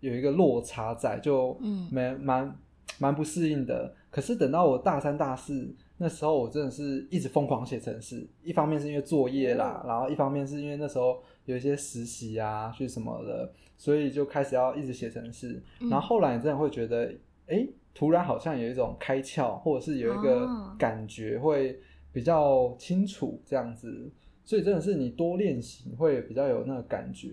[0.00, 2.58] 有一个落差在，就嗯蛮蛮
[2.98, 3.94] 蛮不适应的。
[4.10, 15.62] 可是等到我大三大四那时候，我真的是一直疯狂写程式，一方面是因为作业啦，然后一方面是因为那时候有一些实习啊，去什么的，所以就开始要一直写程式。
[15.80, 17.14] 嗯然后后来你真的会觉得，
[17.46, 21.78] 哎、突然好像有一种开窍，或者是有一个哦感觉会
[22.12, 24.10] 比较清楚这样子。
[24.44, 27.30] 所以真的是你多练习，会比较有那个感觉。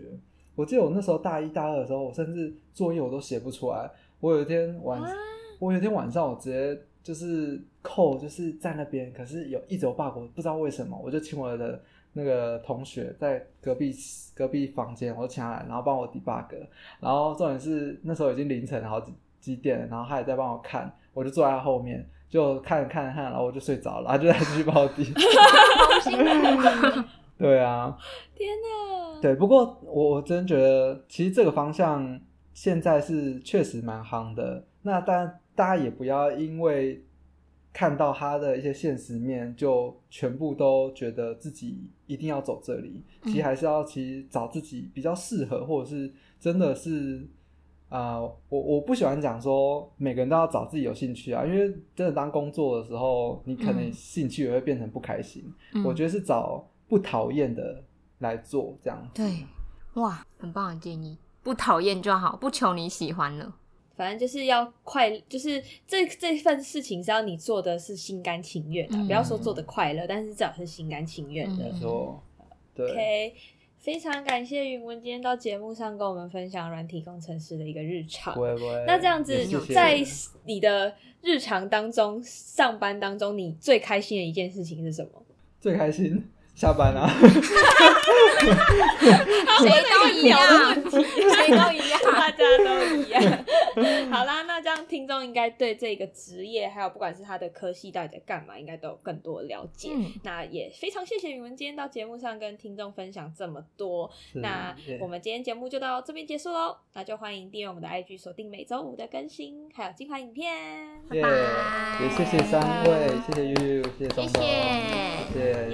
[0.55, 3.91] 我记得我那时候大一大二的时候，我甚至作业我都写不出来。
[4.21, 5.01] 我有一天晚，
[5.59, 11.81] 我有一天晚上，我直接就是扣，就是在那边，可是有一直有 bug，我不知道为什么，我就请我的
[12.13, 13.93] 那个同学在隔壁
[14.35, 16.45] 隔壁房间，我就请他来，然后帮我 debug。
[16.99, 22.07] 然后重点是那时候已经凌晨好几几点了，然后他也在帮我看，我就坐在他后面。
[22.29, 27.09] 就看看看，然后我就睡着了，他就在继续帮我 d 好辛苦。
[27.37, 27.97] 对啊，
[28.33, 29.19] 天哪！
[29.21, 32.17] 对，不过我我真觉得，其实这个方向
[32.53, 34.63] 现在是确实蛮夯的。
[34.83, 37.03] 那当然，大家也不要因为
[37.73, 43.03] 看到他的一些现实面，就全部都觉得自己一定要走这里。
[43.23, 47.27] 其实嗯还是要其实找自己比较适合，或者是真的是。
[47.91, 55.43] 啊、我我不喜欢讲说每个人都要找自己有兴趣啊，因为真的当工作的时候，你可能嗯兴趣也会变成不开心。
[55.73, 57.83] 嗯我觉得是找不讨厌的
[58.19, 59.09] 来做这样子。
[59.13, 59.45] 对，
[60.01, 63.53] 哇，很棒的建议，不讨厌就好，不求你喜欢了。
[64.01, 71.65] 反正就是要快，就是这这份事情是要你做的是心甘情愿的，嗯不要说做的快乐，但是至少是心甘情愿的。
[71.65, 72.23] 嗯说，
[72.73, 73.33] 对 OK，
[73.77, 78.41] 非常感谢云文今天到节目上跟我们分享软体工程师的一个日常不。
[78.41, 78.83] 会不会。
[78.87, 80.03] 那这样子在
[80.45, 85.23] 你的日常当中、上班当中，你最开心的一件事情是什么？
[85.59, 86.27] 最开心
[86.61, 87.09] 下班啊，
[89.57, 90.37] 谁都一样，
[90.91, 91.99] 谁都一样。
[92.03, 93.19] 大家都一样。
[94.11, 99.89] 好啦，那这样听众应该对这个职业，还有不管是他的科系到底在干嘛，应该都有更多的了解。
[99.91, 104.11] 嗯那也非常谢谢宇文今天到节目上跟听众分享这么多。
[104.33, 110.53] 那我们今天节目就到这边结束喽，那就欢迎订阅我们的 IG，锁定每周五的更新，还有精华影片。
[111.11, 111.27] 耶拜
[112.03, 114.47] 也谢谢三位，谢谢悠悠，谢谢东东，谢
[115.33, 115.73] 谢谢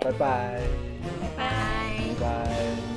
[0.00, 0.60] 谢拜，
[1.04, 1.36] 拜拜。
[1.36, 1.98] 拜。
[2.08, 2.95] 拜拜。